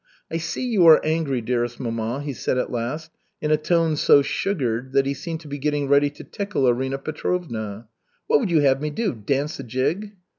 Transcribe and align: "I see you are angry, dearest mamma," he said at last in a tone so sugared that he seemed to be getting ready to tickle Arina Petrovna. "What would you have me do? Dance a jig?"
"I 0.31 0.37
see 0.37 0.65
you 0.65 0.87
are 0.87 0.99
angry, 1.05 1.41
dearest 1.41 1.79
mamma," 1.79 2.21
he 2.23 2.33
said 2.33 2.57
at 2.57 2.71
last 2.71 3.11
in 3.39 3.51
a 3.51 3.55
tone 3.55 3.95
so 3.95 4.23
sugared 4.23 4.93
that 4.93 5.05
he 5.05 5.13
seemed 5.13 5.41
to 5.41 5.47
be 5.47 5.59
getting 5.59 5.87
ready 5.87 6.09
to 6.09 6.23
tickle 6.23 6.65
Arina 6.67 6.97
Petrovna. 6.97 7.87
"What 8.25 8.39
would 8.39 8.49
you 8.49 8.61
have 8.61 8.81
me 8.81 8.89
do? 8.89 9.13
Dance 9.13 9.59
a 9.59 9.63
jig?" 9.63 10.13